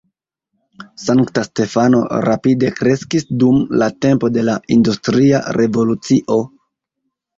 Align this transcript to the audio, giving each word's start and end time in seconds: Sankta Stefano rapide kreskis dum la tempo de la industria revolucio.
Sankta 1.01 1.43
Stefano 1.47 1.99
rapide 2.25 2.71
kreskis 2.79 3.27
dum 3.43 3.61
la 3.83 3.91
tempo 4.07 4.31
de 4.39 4.47
la 4.49 4.57
industria 4.77 5.43
revolucio. 5.63 6.39